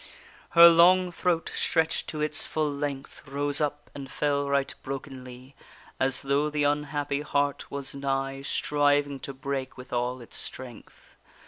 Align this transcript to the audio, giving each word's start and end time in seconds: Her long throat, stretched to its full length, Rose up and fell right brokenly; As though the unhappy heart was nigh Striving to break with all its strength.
Her 0.57 0.67
long 0.67 1.11
throat, 1.11 1.51
stretched 1.53 2.07
to 2.07 2.21
its 2.21 2.43
full 2.43 2.73
length, 2.73 3.21
Rose 3.27 3.61
up 3.61 3.87
and 3.93 4.09
fell 4.11 4.49
right 4.49 4.73
brokenly; 4.81 5.53
As 5.99 6.21
though 6.23 6.49
the 6.49 6.63
unhappy 6.63 7.21
heart 7.21 7.69
was 7.69 7.93
nigh 7.93 8.41
Striving 8.41 9.19
to 9.19 9.31
break 9.35 9.77
with 9.77 9.93
all 9.93 10.19
its 10.19 10.37
strength. 10.37 11.15